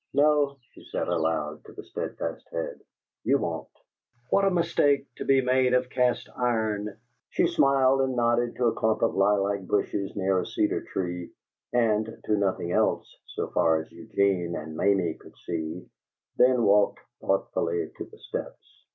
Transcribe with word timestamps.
"No?" 0.15 0.57
she 0.71 0.83
said, 0.85 1.07
aloud, 1.09 1.63
to 1.65 1.73
the 1.73 1.83
steadfast 1.83 2.49
head. 2.49 2.79
"You 3.23 3.37
won't? 3.37 3.67
What 4.31 4.45
a 4.45 4.49
mistake 4.49 5.05
to 5.17 5.25
be 5.25 5.41
made 5.41 5.75
of 5.75 5.91
cast 5.91 6.27
iron!" 6.35 6.97
She 7.29 7.45
smiled 7.45 8.01
and 8.01 8.15
nodded 8.15 8.55
to 8.55 8.65
a 8.65 8.73
clump 8.73 9.03
of 9.03 9.13
lilac 9.13 9.61
bushes 9.67 10.15
near 10.15 10.39
a 10.39 10.45
cedar 10.47 10.81
tree, 10.85 11.29
and 11.71 12.17
to 12.25 12.35
nothing 12.35 12.71
else 12.71 13.15
so 13.27 13.49
far 13.51 13.79
as 13.79 13.91
Eugene 13.91 14.55
and 14.55 14.75
Mamie 14.75 15.19
could 15.19 15.37
see, 15.45 15.87
then 16.35 16.63
walked 16.63 16.99
thoughtfully 17.19 17.91
to 17.99 18.05
the 18.05 18.17
steps. 18.17 18.85